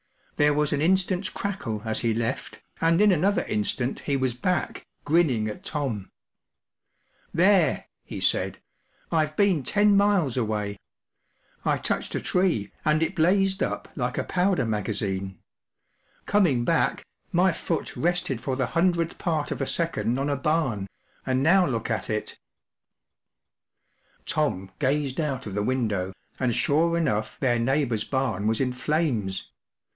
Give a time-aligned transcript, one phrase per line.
[0.35, 4.87] There was an instant's crackle as he left, and in another instant he was back,
[5.05, 6.09] grinning at Tom.
[7.25, 8.53] 44 There/ 1 he said,
[9.11, 10.79] 44 I’ve been ten miles away;
[11.61, 15.35] 1 touched a tree, and it blazed up like a powder magariri^fi.
[16.25, 18.03] G#mmg back, my foot UNIVERSITY OF MICHIGAN 6S6 THE STRAND MAGAZINE.
[18.03, 20.87] rested for the hundredth part of a second on a barn,
[21.27, 22.39] and now look at it!"
[24.25, 28.73] Tom gazed out of the window, and sure enough their neigh hour's barn was in
[28.73, 29.51] flames.